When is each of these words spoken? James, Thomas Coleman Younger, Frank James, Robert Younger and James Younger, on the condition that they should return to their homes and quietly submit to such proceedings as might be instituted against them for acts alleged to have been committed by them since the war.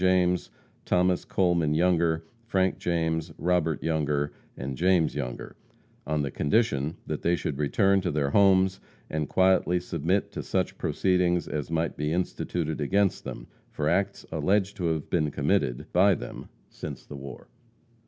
James, 0.03 0.49
Thomas 0.83 1.25
Coleman 1.25 1.75
Younger, 1.75 2.25
Frank 2.47 2.79
James, 2.79 3.31
Robert 3.37 3.83
Younger 3.83 4.33
and 4.57 4.75
James 4.75 5.13
Younger, 5.13 5.55
on 6.07 6.23
the 6.23 6.31
condition 6.31 6.97
that 7.05 7.21
they 7.21 7.35
should 7.35 7.59
return 7.59 8.01
to 8.01 8.09
their 8.09 8.31
homes 8.31 8.79
and 9.11 9.29
quietly 9.29 9.79
submit 9.79 10.31
to 10.31 10.41
such 10.41 10.79
proceedings 10.79 11.47
as 11.47 11.69
might 11.69 11.95
be 11.97 12.11
instituted 12.13 12.81
against 12.81 13.23
them 13.25 13.45
for 13.69 13.87
acts 13.87 14.25
alleged 14.31 14.75
to 14.77 14.85
have 14.85 15.07
been 15.11 15.29
committed 15.29 15.85
by 15.93 16.15
them 16.15 16.49
since 16.71 17.05
the 17.05 17.15
war. 17.15 17.47